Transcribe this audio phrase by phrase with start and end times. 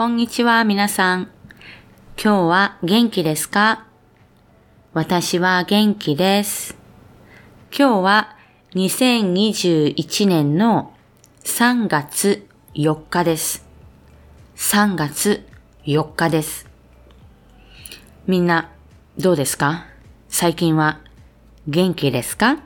[0.00, 1.28] こんにちは、皆さん。
[2.16, 3.84] 今日は元気ですか？
[4.94, 6.74] 私は元気です。
[7.70, 8.36] 今日は
[8.74, 10.94] 2021年の
[11.44, 13.66] 3月4日です。
[14.56, 15.46] 3月
[15.84, 16.66] 4日です。
[18.26, 18.70] みんな、
[19.18, 19.84] どうですか？
[20.30, 21.00] 最近は
[21.68, 22.56] 元気ですか？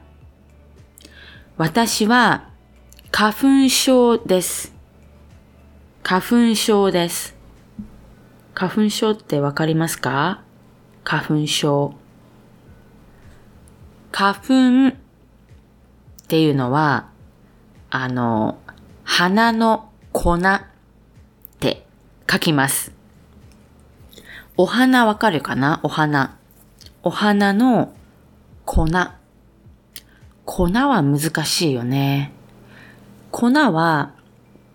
[1.57, 2.48] 私は
[3.11, 4.73] 花粉症です。
[6.07, 7.35] 花粉症です。
[8.53, 10.43] 花粉症ってわかりますか？
[11.03, 11.95] 花粉症。
[14.13, 14.93] 花粉っ
[16.29, 17.09] ていうのは、
[17.89, 18.59] あの、
[19.03, 20.41] 花の粉っ
[21.59, 21.87] て
[22.30, 22.93] 書きます。
[24.59, 25.80] お花わかるかな？
[25.83, 26.37] お花。
[27.02, 27.95] お花の
[28.66, 28.89] 粉。
[30.45, 32.30] 粉は難しいよね。
[33.30, 34.13] 粉は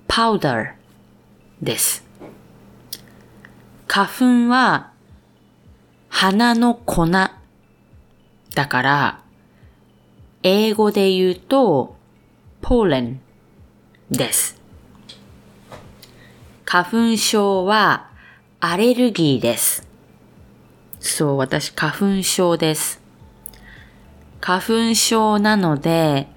[0.08, 0.79] パウダー
[1.62, 2.04] です。
[3.88, 4.92] 花粉は
[6.10, 9.22] 花の粉だから、
[10.44, 11.96] 英語で言うと、
[12.62, 13.22] ポーレン
[14.12, 14.60] です。
[16.66, 18.10] 花粉症は
[18.60, 19.88] アレルギーです。
[21.00, 23.02] そう、私花粉症です。
[24.42, 26.28] 花粉症なので、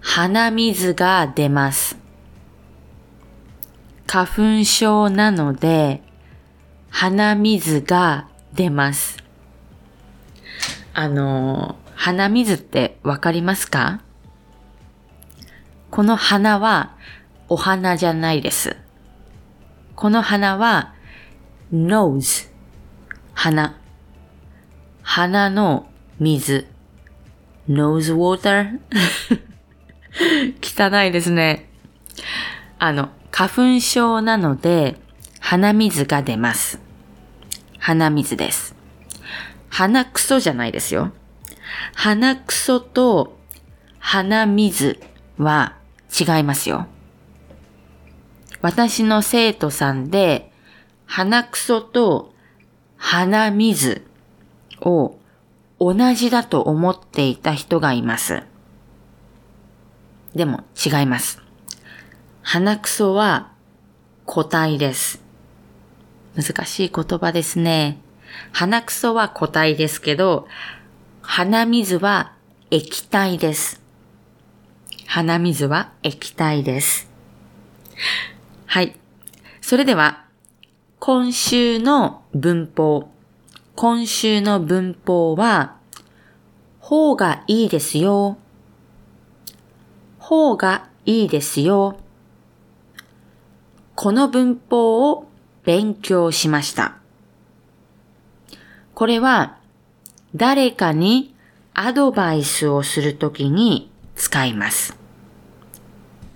[0.00, 2.01] 鼻水が出ます。
[4.12, 6.02] 花粉症なので、
[6.90, 9.16] 鼻水が出ます。
[10.92, 14.02] あの、鼻水ってわかりますか？
[15.90, 16.94] この花は
[17.48, 18.76] お花じゃないです。
[19.96, 20.92] この花は
[21.72, 22.50] nose
[23.32, 23.80] 鼻
[25.00, 25.86] 鼻の
[26.20, 26.66] 水
[27.66, 28.78] nose water
[30.60, 31.70] 汚いですね。
[32.78, 35.00] あの、花粉症なので
[35.40, 36.78] 鼻水が出ます。
[37.78, 38.76] 鼻水です。
[39.70, 41.12] 鼻くそじゃないですよ。
[41.94, 43.38] 鼻くそと
[43.98, 45.00] 鼻水
[45.38, 45.76] は
[46.10, 46.86] 違いますよ。
[48.60, 50.52] 私の生徒さんで
[51.06, 52.34] 鼻くそと
[52.96, 54.06] 鼻水
[54.82, 55.16] を
[55.80, 58.42] 同じだと思っていた人がいます。
[60.34, 61.42] でも違います。
[62.42, 63.52] 鼻くそは
[64.26, 65.22] 固体です。
[66.34, 67.98] 難しい言葉ですね。
[68.52, 70.48] 鼻くそは固体ですけど、
[71.22, 72.34] 鼻水は
[72.70, 73.80] 液体です。
[75.06, 77.08] 鼻水は液体です。
[78.66, 78.96] はい。
[79.60, 80.24] それでは、
[80.98, 83.08] 今週の文法。
[83.76, 85.76] 今週の文法は、
[86.80, 88.36] 方がいいですよ。
[90.18, 92.01] 方がいいですよ。
[93.94, 95.28] この文法を
[95.64, 96.96] 勉強しました。
[98.94, 99.58] これは
[100.34, 101.34] 誰かに
[101.74, 104.96] アドバイスをするときに使います。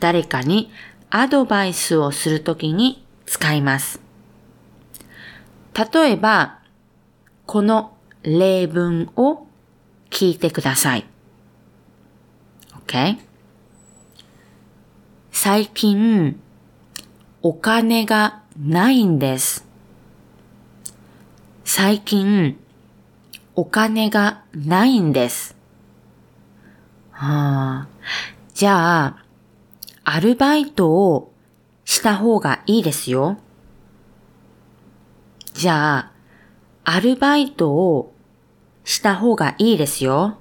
[0.00, 0.70] 誰かに
[1.10, 4.00] アドバイスをするときに使います。
[5.92, 6.60] 例えば、
[7.44, 9.46] この例文を
[10.10, 11.06] 聞いてください。
[12.86, 13.18] OK?
[15.30, 16.40] 最近、
[17.48, 19.64] お金がないんです。
[21.64, 22.58] 最近、
[23.54, 25.54] お金がないんです。
[27.12, 27.88] はあ、
[28.52, 29.24] じゃあ、
[30.02, 31.32] アルバイトを
[31.84, 33.38] した方がいいですよ。
[35.52, 36.12] じゃあ、
[36.82, 38.12] アルバイトを
[38.82, 40.38] した方がいいですよ。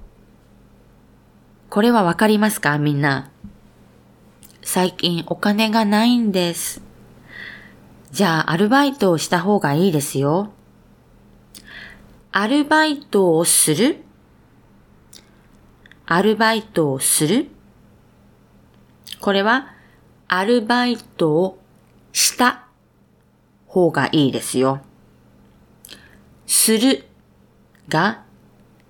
[1.70, 2.78] これはわかりますか？
[2.78, 3.30] みんな。
[4.62, 6.84] 最近お金がないんです。
[8.16, 10.50] じゃあ、アルバイトをした方がいいですよ。
[12.32, 14.02] アルバイトをする？
[16.06, 17.48] アルバイトをする？
[19.20, 19.66] これは、
[20.28, 21.58] アルバイトを
[22.14, 22.64] した
[23.66, 24.80] 方がいいですよ。
[26.46, 27.04] する
[27.90, 28.24] が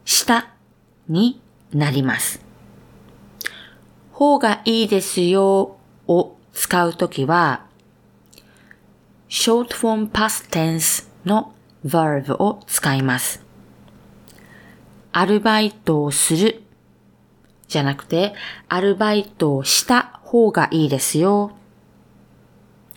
[0.05, 0.51] した
[1.09, 1.43] に
[1.73, 2.41] なります。
[4.13, 7.66] 方がいいですよを使うときは、
[9.29, 13.45] short form past tense の verb を使います。
[15.13, 16.63] アルバイトをする
[17.69, 18.35] じゃなくて、
[18.69, 21.57] アルバイトをした方がいいですよ。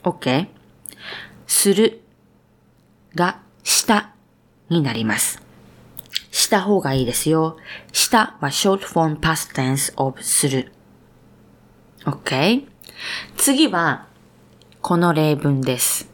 [0.04, 0.48] OK?
[1.48, 2.02] する
[3.16, 4.14] がした
[4.70, 5.42] になります。
[6.32, 7.58] した方がいいですよ。
[7.92, 10.72] したは short form past tense of する。
[12.06, 12.68] OK?
[13.38, 14.08] 次は、
[14.82, 16.09] この例文です。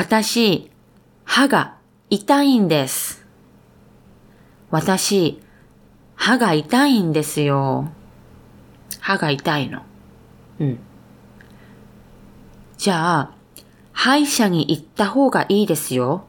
[0.00, 0.70] 私、
[1.24, 1.76] 歯が
[2.08, 3.26] 痛いんです。
[4.70, 5.42] 私、
[6.14, 7.90] 歯が痛いんですよ。
[9.00, 9.82] 歯が痛いの。
[10.60, 10.78] うん。
[12.76, 13.34] じゃあ、
[13.90, 16.28] 歯医者に行った方がいいですよ。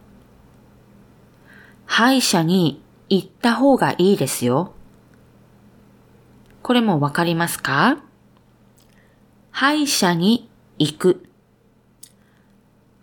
[1.86, 4.74] 歯医者に行った方がいいですよ。
[6.63, 8.00] これもわかりますか？
[9.51, 10.50] 歯医者に
[10.80, 11.28] 行く。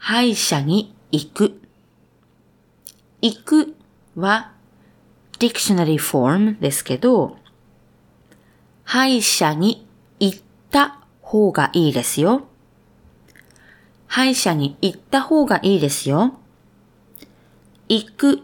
[0.09, 1.61] 歯医者に行く。
[3.21, 3.75] 行く
[4.15, 4.53] は
[5.41, 7.37] dictionary form ですけど、
[8.85, 9.85] 歯医者に
[10.21, 12.47] 行った方がいいですよ。
[14.07, 16.39] 歯医者に行った方がいいですよ。
[17.89, 18.43] 行く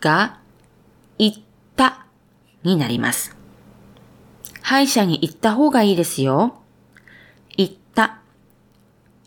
[0.00, 0.38] が
[1.18, 1.42] 行っ
[1.74, 2.06] た
[2.62, 3.36] になります。
[4.62, 6.57] 歯医者に行った方がいいですよ。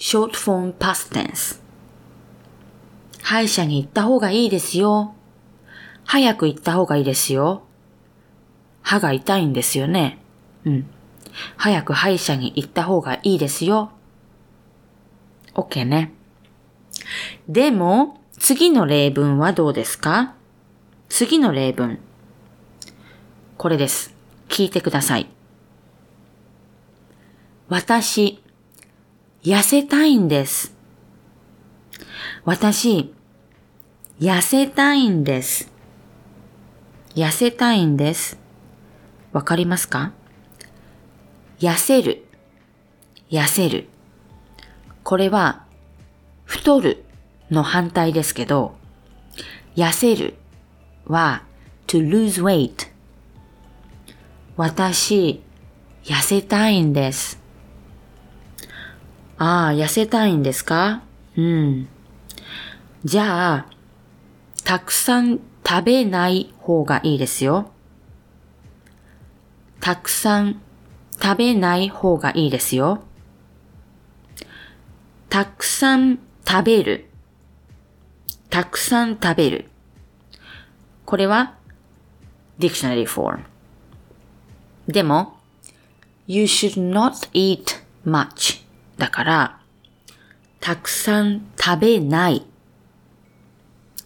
[0.01, 1.61] Short form past tense。
[3.21, 5.13] 歯医者に行った方がいいですよ。
[6.05, 7.61] 早く行った方がいいですよ。
[8.81, 10.17] 歯が痛いんですよね。
[10.65, 10.89] うん。
[11.55, 13.91] 早く歯医者に行った方がいいですよ。
[15.53, 16.11] OK ね。
[17.47, 20.33] でも、次の例文はどうですか？
[21.09, 21.99] 次の例文。
[23.55, 24.15] これです。
[24.49, 25.29] 聞いてください。
[27.69, 28.40] 私、
[29.43, 30.75] 痩せたいんです。
[32.45, 33.11] 私、
[34.19, 35.71] 痩せたいんです。
[37.15, 38.37] 痩せたいんです。
[39.31, 40.13] わかりますか？
[41.57, 42.23] 痩せる、
[43.31, 43.89] 痩せる。
[45.03, 45.65] これは、
[46.45, 47.03] 太る
[47.49, 48.75] の反対ですけど、
[49.75, 50.35] 痩せる
[51.05, 51.41] は
[51.87, 52.91] to lose weight
[54.55, 55.41] 私、
[56.03, 57.40] 痩せたいんです。
[59.43, 61.01] ああ、痩せたいんですか？
[61.35, 61.87] うん。
[63.03, 63.65] じゃあ、
[64.63, 67.71] たくさん食べない方がいいですよ。
[69.79, 70.61] たくさん
[71.19, 73.01] 食べない方がいいですよ。
[75.27, 77.09] たくさん食べる。
[78.51, 79.71] たくさん食べる。
[81.03, 81.55] これは
[82.59, 83.39] dictionary form。
[84.87, 85.39] でも、
[86.27, 88.60] you should not eat much
[89.01, 89.59] だから、
[90.59, 92.45] たくさん食べない。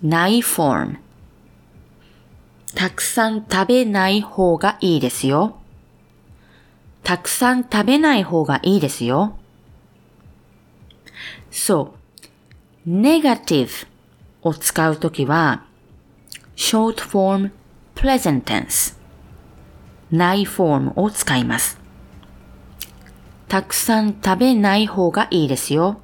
[0.01, 0.99] ない form。
[2.75, 5.57] たくさん食べない方がいいですよ。
[7.03, 9.37] たくさん食べない方がいいですよ。
[11.51, 11.93] そ
[12.87, 12.89] う。
[12.89, 13.87] negative
[14.43, 15.65] を使うときは、
[16.55, 17.51] short form
[17.95, 18.95] present tense
[20.09, 21.84] ないフォームを使います。
[23.47, 25.99] たくさん食べない方がいいですよ。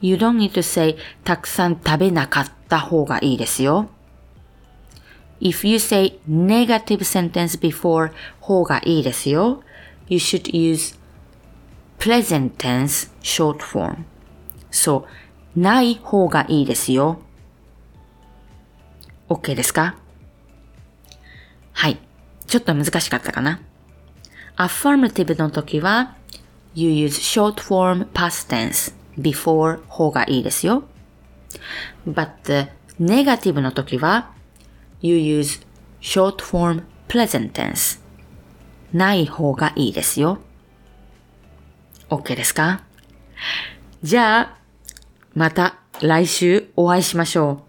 [0.00, 3.88] You don't need to say たくさん食べなかった方がいいですよ。
[5.40, 9.62] If you say negative sentence before 方がいいですよ。
[10.08, 10.98] You should use
[11.98, 14.04] present tense short form.
[14.70, 15.06] そ
[15.56, 17.20] う、ない方がいいですよ。
[19.28, 19.96] OK ですか
[21.72, 21.98] はい。
[22.46, 23.60] ちょっと難しかったかな。
[24.56, 26.16] Affirmative の時は
[26.74, 30.84] you use short form past tense before 方がいいですよ。
[32.06, 32.68] but
[33.00, 34.32] negative の時は
[35.00, 35.64] you use
[36.00, 38.00] short form present tense
[38.92, 40.38] ない方がいいですよ。
[42.08, 42.82] OK ですか
[44.02, 44.58] じゃあ、
[45.34, 47.66] また来週お会いしましょう。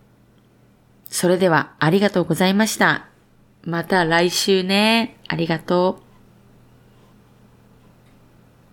[1.10, 3.08] それではありがとうございました。
[3.64, 5.18] また来週ね。
[5.28, 6.07] ありがとう。